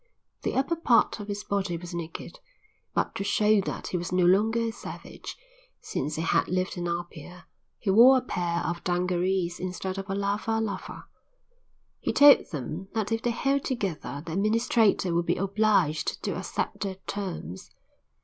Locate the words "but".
2.95-3.13